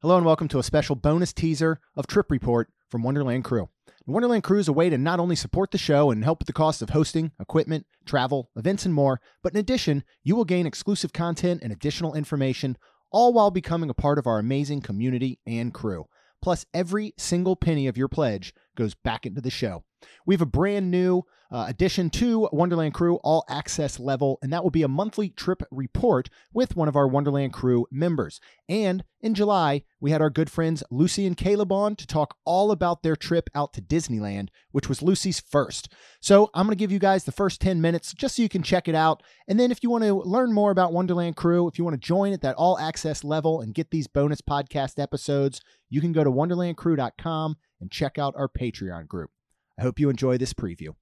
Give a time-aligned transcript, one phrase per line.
[0.00, 3.68] Hello and welcome to a special bonus teaser of Trip Report from Wonderland Crew.
[4.06, 6.52] Wonderland Crew is a way to not only support the show and help with the
[6.52, 11.12] cost of hosting, equipment, travel, events, and more, but in addition, you will gain exclusive
[11.12, 12.78] content and additional information,
[13.10, 16.06] all while becoming a part of our amazing community and crew.
[16.40, 19.82] Plus, every single penny of your pledge goes back into the show.
[20.24, 24.62] We have a brand new uh, addition to Wonderland Crew All Access level, and that
[24.62, 28.38] will be a monthly trip report with one of our Wonderland Crew members.
[28.68, 32.70] And in July, we had our good friends Lucy and Caleb on to talk all
[32.70, 35.92] about their trip out to Disneyland, which was Lucy's first.
[36.20, 38.62] So I'm going to give you guys the first 10 minutes just so you can
[38.62, 39.22] check it out.
[39.48, 42.06] And then if you want to learn more about Wonderland Crew, if you want to
[42.06, 46.22] join at that all access level and get these bonus podcast episodes, you can go
[46.22, 49.30] to wonderlandcrew.com and check out our Patreon group.
[49.78, 50.94] I hope you enjoy this preview.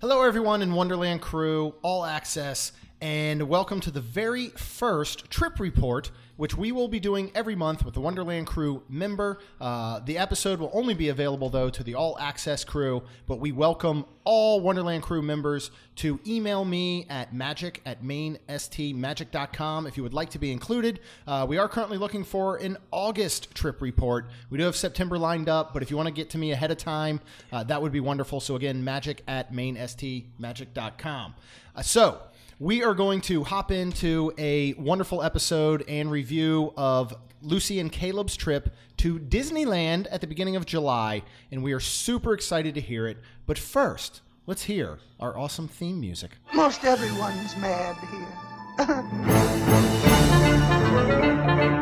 [0.00, 6.10] Hello, everyone in Wonderland Crew, all access, and welcome to the very first trip report,
[6.36, 9.38] which we will be doing every month with the Wonderland Crew member.
[9.58, 13.52] Uh, the episode will only be available, though, to the all access crew, but we
[13.52, 20.14] welcome all Wonderland Crew members to email me at magic at mainstmagic.com if you would
[20.14, 21.00] like to be included.
[21.26, 24.28] Uh, we are currently looking for an August trip report.
[24.50, 26.70] We do have September lined up, but if you want to get to me ahead
[26.70, 28.40] of time, uh, that would be wonderful.
[28.40, 31.34] So, again, magic at mainstmagic.com.
[31.74, 32.20] Uh, so,
[32.60, 38.36] we are going to hop into a wonderful episode and review of Lucy and Caleb's
[38.36, 43.06] trip to Disneyland at the beginning of July, and we are super excited to hear
[43.06, 43.16] it.
[43.46, 46.32] But first, let's hear our awesome theme music.
[46.52, 48.28] Most everyone's mad here.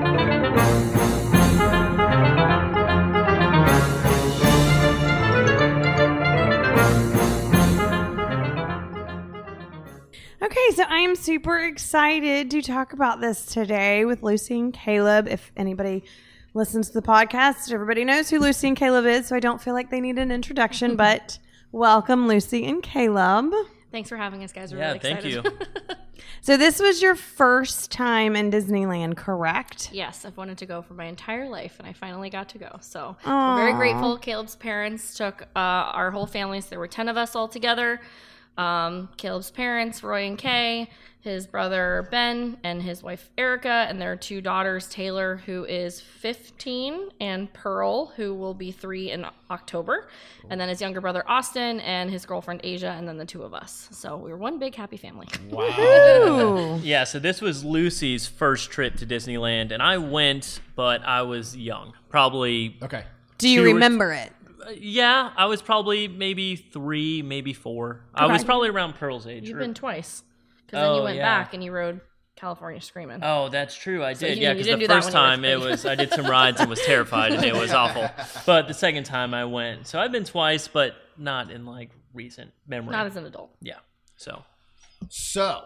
[10.48, 15.28] Okay, so I am super excited to talk about this today with Lucy and Caleb.
[15.28, 16.04] If anybody
[16.54, 19.74] listens to the podcast, everybody knows who Lucy and Caleb is, so I don't feel
[19.74, 21.38] like they need an introduction, but
[21.70, 23.52] welcome, Lucy and Caleb.
[23.92, 24.72] Thanks for having us, guys.
[24.72, 25.68] We're Yeah, really thank excited.
[26.40, 29.90] So, this was your first time in Disneyland, correct?
[29.92, 32.78] yes, I've wanted to go for my entire life, and I finally got to go.
[32.80, 34.16] So we're very grateful.
[34.16, 36.60] Caleb's parents took uh, our whole family.
[36.62, 38.00] So there were ten of us all together.
[38.58, 44.16] Um, Caleb's parents, Roy and Kay, his brother Ben, and his wife Erica, and their
[44.16, 50.08] two daughters, Taylor, who is 15, and Pearl, who will be three in October,
[50.50, 53.54] and then his younger brother Austin, and his girlfriend Asia, and then the two of
[53.54, 53.88] us.
[53.92, 55.28] So we were one big happy family.
[55.52, 56.80] Ooh.
[56.82, 61.56] Yeah, so this was Lucy's first trip to Disneyland, and I went, but I was
[61.56, 61.92] young.
[62.08, 63.04] Probably, Okay.
[63.38, 64.32] Do you Two or- remember it?
[64.76, 68.04] Yeah, I was probably maybe three, maybe four.
[68.14, 69.48] I was probably around Pearl's age.
[69.48, 70.22] You've or- been twice,
[70.66, 71.42] because then you Oh, went yeah.
[71.42, 72.00] back and you rode
[72.36, 73.20] California Screaming.
[73.22, 74.04] Oh, that's true.
[74.04, 74.38] I did.
[74.38, 76.60] you- yeah, because the first when you were time it was I did some rides
[76.60, 78.08] and was terrified and it was awful.
[78.46, 82.52] But the second time I went, so I've been twice, but not in like recent
[82.66, 82.92] memory.
[82.92, 83.50] Not as an adult.
[83.60, 83.74] yeah.
[84.16, 84.44] So
[85.08, 85.64] So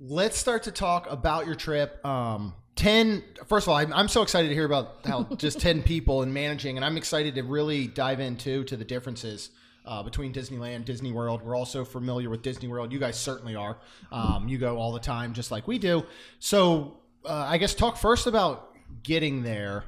[0.00, 2.04] let's start to talk about your trip.
[2.04, 5.82] Um, 10, first of all, I'm, I'm so excited to hear about how just 10
[5.84, 9.50] people and managing, and I'm excited to really dive into to the differences
[9.84, 11.42] uh, between Disneyland, Disney World.
[11.42, 12.92] We're also familiar with Disney World.
[12.92, 13.78] You guys certainly are.
[14.12, 16.04] Um, you go all the time, just like we do.
[16.38, 19.84] So uh, I guess talk first about getting there.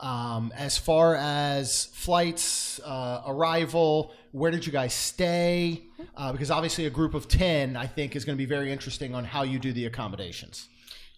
[0.00, 5.82] Um, as far as flights, uh, arrival, where did you guys stay?
[6.16, 9.14] Uh, because obviously, a group of 10, I think, is going to be very interesting
[9.14, 10.68] on how you do the accommodations.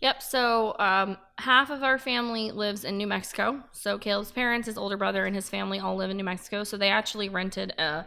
[0.00, 0.22] Yep.
[0.22, 3.62] So um, half of our family lives in New Mexico.
[3.72, 6.64] So Caleb's parents, his older brother, and his family all live in New Mexico.
[6.64, 8.06] So they actually rented a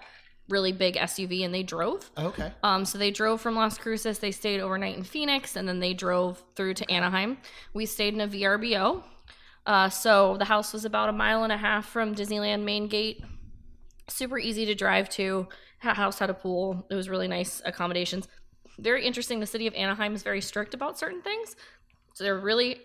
[0.50, 2.10] really big SUV and they drove.
[2.18, 2.52] Okay.
[2.64, 4.20] Um, so they drove from Las Cruces.
[4.20, 7.38] They stayed overnight in Phoenix, and then they drove through to Anaheim.
[7.74, 9.04] We stayed in a VRBO.
[9.66, 13.24] Uh, so the house was about a mile and a half from Disneyland main gate.
[14.10, 15.48] Super easy to drive to.
[15.80, 16.86] House had a pool.
[16.90, 18.28] It was really nice accommodations.
[18.80, 19.40] Very interesting.
[19.40, 21.56] The city of Anaheim is very strict about certain things.
[22.14, 22.80] So they're really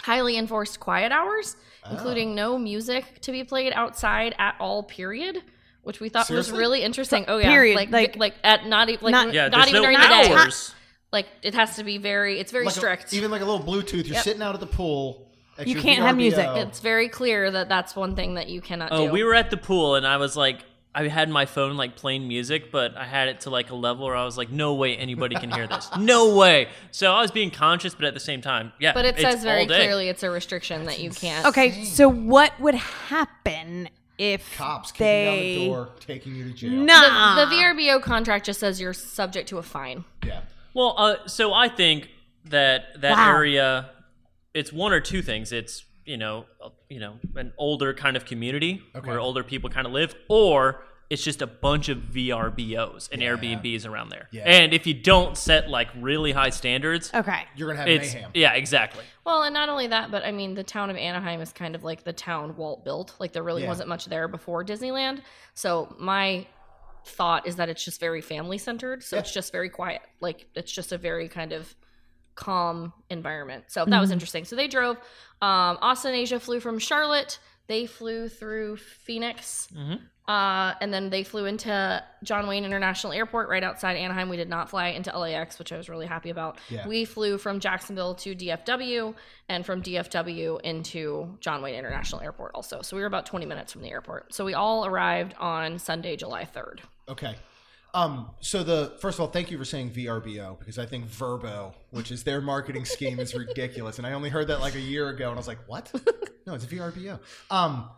[0.00, 1.90] highly enforced quiet hours, oh.
[1.92, 4.82] including no music to be played outside at all.
[4.82, 5.42] Period.
[5.82, 6.52] Which we thought Seriously?
[6.52, 7.26] was really interesting.
[7.28, 7.76] Oh yeah, Period.
[7.76, 10.32] Like Like- like at not even like Not- yeah, not even no during the day.
[10.32, 10.74] hours.
[11.12, 12.40] Like it has to be very.
[12.40, 13.12] It's very Like a- strict.
[13.12, 14.04] even like a little Bluetooth.
[14.06, 14.24] You're Yep.
[14.24, 15.30] sitting out at the pool.
[15.58, 16.48] at You can't have music.
[16.56, 18.96] It's very clear that that's one thing that you cannot do.
[18.96, 19.12] Oh, do.
[19.12, 22.28] we were at the pool and I was like, I had my phone like playing
[22.28, 24.96] music, but I had it to like a level where I was like, no way
[24.96, 25.90] anybody can hear this.
[25.98, 26.68] No way.
[26.92, 28.92] So I was being conscious, but at the same time, yeah.
[28.92, 31.46] but it says very clearly it's a restriction that you can't.
[31.46, 33.88] Okay, so what would happen
[34.18, 35.24] if Cops kicking they...
[35.24, 36.70] down the door, taking you to jail.
[36.70, 37.44] Nah.
[37.44, 40.04] The, the VRBO contract just says you're subject to a fine.
[40.24, 40.40] Yeah.
[40.74, 42.08] Well, uh, so I think
[42.46, 43.36] that that Wow.
[43.36, 43.90] area,
[44.52, 45.52] it's one or two things.
[45.52, 46.46] It's you know
[46.88, 49.08] you know an older kind of community Okay.
[49.08, 53.86] where older people kind of live, or it's just a bunch of VRBOs and Airbnbs
[53.86, 54.26] around there.
[54.32, 54.42] Yeah.
[54.44, 57.44] And if you don't set like really high standards, Okay.
[57.56, 58.30] You're gonna have it's mayhem.
[58.34, 59.04] yeah, exactly.
[59.24, 61.84] Well, and not only that, but I mean, the town of Anaheim is kind of
[61.84, 63.14] like the town Walt built.
[63.18, 63.68] Like there really Yeah.
[63.68, 65.20] wasn't much there before Disneyland.
[65.52, 66.46] So my
[67.04, 69.02] thought is that it's just very family centered.
[69.02, 69.20] So Yeah.
[69.20, 70.00] it's just very quiet.
[70.20, 71.74] Like it's just a very kind of
[72.34, 73.64] calm environment.
[73.68, 74.44] So that was interesting.
[74.44, 74.96] So they drove.
[75.42, 77.38] Um, Austin Asia flew from Charlotte.
[77.66, 79.68] They flew through Phoenix.
[79.74, 80.00] Mhm.
[80.26, 84.30] Uh, and then they flew into John Wayne International Airport right outside Anaheim.
[84.30, 86.58] We did not fly into LAX, which I was really happy about.
[86.70, 86.88] Yeah.
[86.88, 89.14] We flew from Jacksonville to DFW
[89.50, 92.80] and from DFW into John Wayne International Airport also.
[92.80, 94.32] So we were about 20 minutes from the airport.
[94.34, 96.80] So we all arrived on Sunday, July 3rd.
[97.08, 97.36] Okay.
[97.94, 101.74] Um, so the first of all, thank you for saying VRBO because I think Verbo,
[101.90, 105.08] which is their marketing scheme, is ridiculous, and I only heard that like a year
[105.08, 105.90] ago, and I was like, "What?
[106.46, 107.20] No, it's VRBO."
[107.50, 107.88] Um,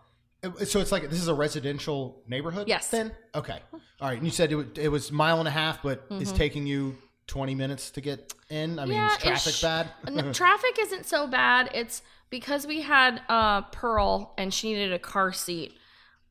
[0.64, 2.68] so it's like this is a residential neighborhood.
[2.68, 2.90] Yes.
[2.90, 3.58] Then okay,
[4.00, 4.18] all right.
[4.18, 6.96] And you said it, it was mile and a half, but it's taking you
[7.26, 8.78] twenty minutes to get in.
[8.78, 9.62] I mean, is traffic ish.
[9.62, 9.88] bad?
[10.10, 11.70] No, traffic isn't so bad.
[11.74, 15.76] It's because we had uh, Pearl and she needed a car seat.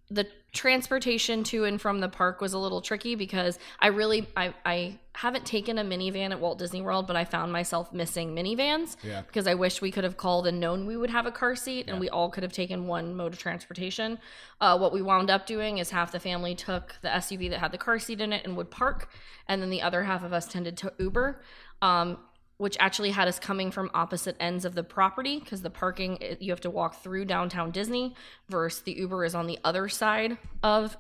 [0.09, 4.54] The transportation to and from the park was a little tricky because I really I,
[4.66, 8.96] I haven't taken a minivan at Walt Disney World, but I found myself missing minivans
[9.04, 9.22] Yeah.
[9.22, 11.88] because I wish we could have called and known we would have a car seat
[11.90, 14.18] and we all could have taken one mode of transportation.
[14.60, 17.72] Uh, what we wound up doing is half the family took the SUV that had
[17.72, 19.10] the car seat in it and would park,
[19.48, 21.42] and then the other half of us tended to Uber.
[21.81, 22.18] Um,
[22.57, 26.52] which actually had us coming from opposite ends of the property because the parking you
[26.52, 28.16] have to walk through downtown Disney
[28.50, 30.96] versus the Uber is on the other side of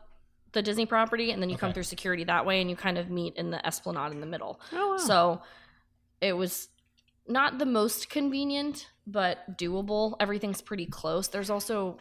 [0.51, 3.09] the Disney property and then you come through security that way and you kind of
[3.09, 4.59] meet in the esplanade in the middle.
[4.73, 4.97] Oh, wow.
[4.97, 5.41] So
[6.21, 6.69] it was
[7.27, 10.15] not the most convenient but doable.
[10.19, 11.27] Everything's pretty close.
[11.29, 11.97] There's also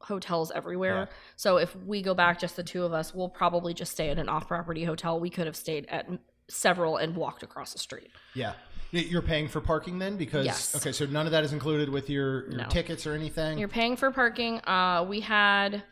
[0.00, 1.08] hotels everywhere.
[1.08, 1.16] Yeah.
[1.36, 4.18] So if we go back just the two of us, we'll probably just stay at
[4.18, 5.18] an off-property hotel.
[5.18, 6.08] We could have stayed at
[6.48, 8.10] several and walked across the street.
[8.34, 8.54] Yeah.
[8.92, 10.76] You're paying for parking then because Yes.
[10.76, 12.68] okay, so none of that is included with your, your No.
[12.68, 13.58] tickets or anything.
[13.58, 14.60] You're paying for parking.
[14.66, 15.82] Uh, we had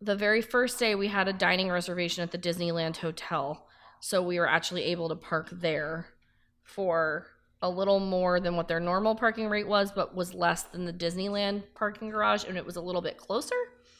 [0.00, 3.66] the very first day we had a dining reservation at the Disneyland Hotel,
[4.00, 6.06] so we were actually able to park there
[6.62, 7.26] for
[7.60, 10.92] a little more than what their normal parking rate was, but was less than the
[10.94, 13.56] Disneyland parking garage, and it was a little bit closer.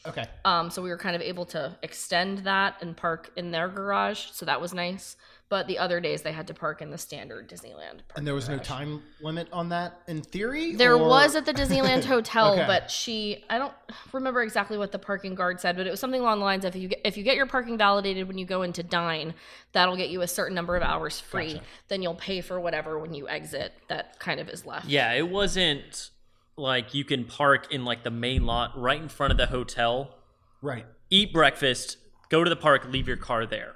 [0.07, 0.25] okay.
[0.47, 4.29] Um, so we were kind of able to extend that and park in their garage,
[4.33, 5.17] so that was nice.
[5.51, 8.01] But the other days they had to park in the standard Disneyland.
[8.15, 10.77] And there was no time limit on that in theory?
[10.77, 12.65] There or- was at the Disneyland Hotel, Okay.
[12.69, 13.75] but she I don't
[14.13, 16.77] remember exactly what the parking guard said, but it was something along the lines of
[16.77, 19.35] if you get, if you get your parking validated when you go into dine,
[19.73, 21.55] that'll get you a certain number of hours free.
[21.55, 21.65] Gotcha.
[21.89, 24.87] Then you'll pay for whatever when you exit that kind of is left.
[24.87, 26.11] Yeah, it wasn't
[26.57, 30.15] like you can park in like the main lot right in front of the hotel,
[30.63, 30.87] Right.
[31.11, 31.97] eat breakfast,
[32.29, 33.75] go to the park, leave your car there.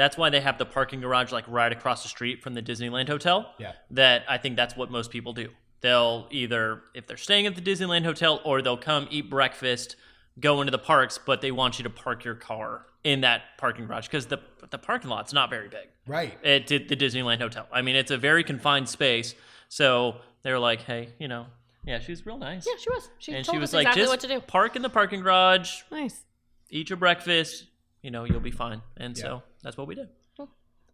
[0.00, 3.08] That's why they have the parking garage like right across the street from the Disneyland
[3.08, 3.52] Hotel.
[3.58, 3.72] Yeah.
[3.90, 5.48] That I think that's what most people do.
[5.82, 9.96] They'll either if they're staying at the Disneyland Hotel or they'll come eat breakfast,
[10.38, 13.86] go into the parks, but they want you to park your car in that parking
[13.86, 14.38] garage because the
[14.70, 16.32] the parking lot's not very big Right.
[16.44, 17.66] at the the Disneyland Hotel.
[17.72, 19.34] I mean, it's a very confined space.
[19.68, 21.46] So they're like, hey, you know,
[21.84, 22.66] yeah, she was real nice.
[22.66, 23.08] Yeah, she was.
[23.18, 24.40] She and told she us was like, exactly just what to do.
[24.40, 26.22] park in the parking garage, nice.
[26.70, 27.66] eat your breakfast,
[28.02, 28.82] you know, you'll be fine.
[28.96, 29.22] And Yeah.
[29.22, 30.08] so that's what we did.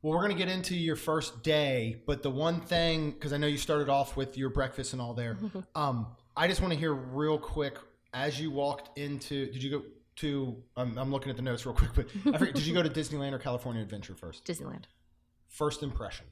[0.03, 3.39] Well, we're going to get into your first day, but the one thing, because I
[3.39, 5.37] know you started off with your breakfast and all there,
[5.75, 7.79] um, I just want to hear real quick
[8.13, 9.47] as you walked into.
[9.51, 9.83] Did you go
[10.17, 10.63] to?
[10.77, 12.91] I'm, I'm looking at the notes real quick, but I forget, did you go to
[12.91, 14.45] Disneyland or California Adventure first?
[14.45, 14.85] Disneyland.
[15.49, 16.27] First impression,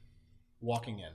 [0.61, 1.09] walking in.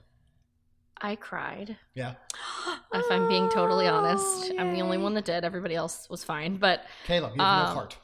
[1.01, 1.77] I cried.
[1.95, 2.13] Yeah,
[2.93, 5.43] If I'm being totally honest, Oh, I'm the only one that did.
[5.45, 7.97] Everybody else was fine, but Caleb, you have no Um, heart.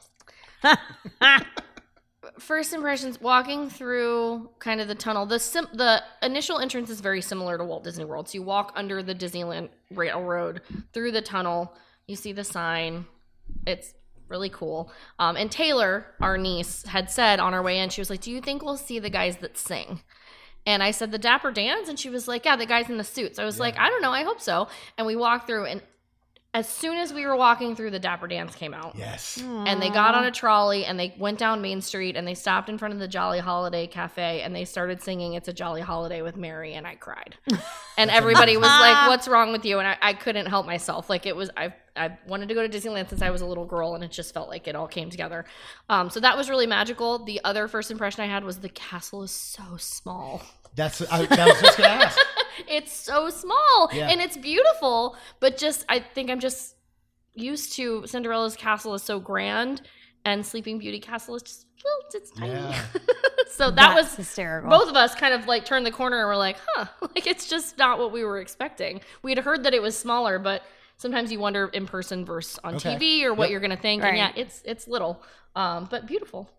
[2.38, 7.20] first impressions walking through kind of the tunnel the sim- the initial entrance is very
[7.20, 8.28] similar to Walt Disney World.
[8.28, 10.62] So you walk under the Disneyland railroad
[10.92, 11.74] through the tunnel.
[12.06, 13.06] You see the sign.
[13.66, 13.94] It's
[14.28, 14.92] really cool.
[15.18, 18.30] Um, and Taylor our niece had said on our way in she was like do
[18.30, 20.00] you think we'll see the guys that sing?
[20.66, 21.88] And I said the Dapper Dans?
[21.88, 23.38] And she was like yeah the guys in the suits.
[23.38, 24.12] I was like I don't know.
[24.12, 24.68] I hope so.
[24.96, 25.82] And we walked through and
[26.58, 29.38] as soon as we were walking through the Dapper Dans came out Yes.
[29.40, 32.68] and they got on a trolley and they went down Main Street and they stopped
[32.68, 36.22] in front of the Jolly Holiday Cafe and they started singing "It's a Jolly Holiday"
[36.22, 37.36] with Mary and I cried,
[37.96, 41.08] and everybody was like, "What's wrong with you?" And I, I couldn't help myself.
[41.08, 43.64] Like it was I I wanted to go to Disneyland since I was a little
[43.64, 45.44] girl and it just felt like it all came together.
[45.88, 47.24] Um, so that was really magical.
[47.24, 50.42] The other first impression I had was the castle is so small.
[50.74, 52.18] That's I, that was just gonna ask.
[52.66, 54.08] It's so small Yeah.
[54.10, 56.74] and it's beautiful, but just I think I'm just
[57.34, 59.82] used to Cinderella's castle is so grand,
[60.24, 62.52] and Sleeping Beauty castle is just well, it's tiny.
[62.52, 62.82] Yeah.
[63.50, 64.68] so that That's was hysterical.
[64.70, 67.48] both of us kind of like turned the corner and we're like, huh, like it's
[67.48, 69.00] just not what we were expecting.
[69.22, 70.62] We had heard that it was smaller, but
[70.96, 72.96] sometimes you wonder in person versus on Okay.
[72.96, 73.50] TV or what Yep.
[73.52, 74.02] you're gonna think.
[74.02, 75.22] And yeah, it's it's little,
[75.54, 76.50] um, but beautiful.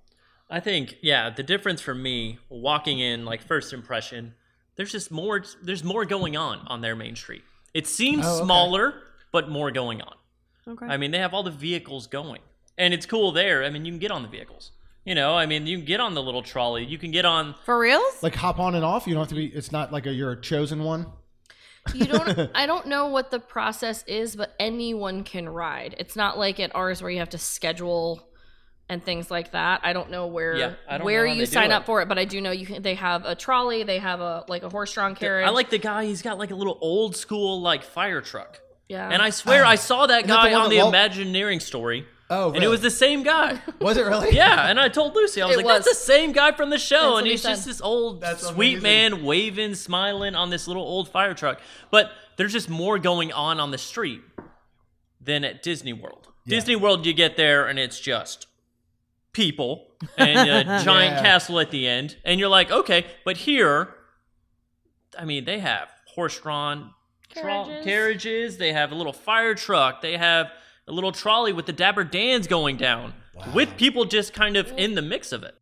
[0.49, 4.33] I think, yeah, the difference for me walking in, like first impression,
[4.79, 5.43] there's just more.
[5.61, 7.43] There's more going on on their main street.
[7.73, 8.45] It seems Oh, okay.
[8.45, 8.93] smaller,
[9.33, 10.15] but more going on.
[10.65, 10.85] Okay.
[10.85, 12.39] I mean, they have all the vehicles going,
[12.77, 13.65] and it's cool there.
[13.65, 14.71] I mean, you can get on the vehicles.
[15.03, 16.85] You know, I mean, you can get on the little trolley.
[16.85, 17.55] You can get on.
[17.65, 18.23] For reals?
[18.23, 19.05] Like hop on and off.
[19.05, 19.47] You don't have to be.
[19.47, 21.07] It's not like a you're a chosen one.
[21.93, 22.49] You don't.
[22.55, 25.95] I don't know what the process is, but anyone can ride.
[25.97, 28.28] It's not like at ours where you have to schedule
[28.89, 29.81] and things like that.
[29.83, 31.73] I don't know where Yeah, don't where know you they do sign it.
[31.73, 34.19] up for it, but I do know you can, they have a trolley, they have
[34.19, 35.47] a like a horse-drawn carriage.
[35.47, 36.05] I like the guy.
[36.05, 39.07] He's got like a little old school like fire truck, yeah.
[39.09, 39.69] and I swear ah.
[39.69, 42.81] I saw that guy one on that the Walt- Imagineering story, Oh, and it was
[42.81, 43.59] the same guy.
[43.81, 44.31] Was it really?
[44.35, 45.85] Yeah, and I told Lucy, I was It like, was.
[45.85, 47.49] "That's the same guy from the show," what and he's said.
[47.49, 48.83] just this old That's sweet amazing.
[48.83, 51.59] man waving, smiling on this little old fire truck.
[51.89, 54.21] But there's just more going on on the street
[55.21, 56.27] than at Disney World.
[56.47, 58.47] Disney World, you get there and it's just
[59.33, 61.21] people and a giant Yeah.
[61.21, 63.05] castle at the end, and you're like, okay.
[63.25, 63.93] But here,
[65.17, 66.91] I mean, they have horse-drawn
[67.33, 67.85] tra- Carriages.
[67.85, 68.57] carriages.
[68.57, 70.01] They have a little fire truck.
[70.01, 70.51] They have
[70.87, 73.13] a little trolley with the Dapper Dans going down,
[73.53, 75.55] with people just kind of in the mix of it.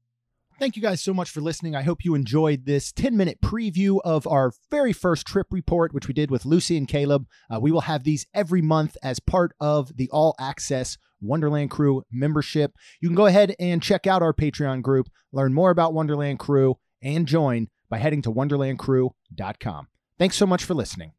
[0.60, 1.76] Thank you guys so much for listening.
[1.76, 6.08] I hope you enjoyed this 10 minute preview of our very first trip report, which
[6.08, 7.28] we did with Lucy and Caleb.
[7.48, 12.02] Uh, we will have these every month as part of the all access Wonderland Crew
[12.12, 12.74] membership.
[13.00, 16.78] You can go ahead and check out our Patreon group, learn more about Wonderland Crew,
[17.04, 19.88] and join by heading to wonderlandcrew.com.
[20.18, 21.12] Thanks so much for listening.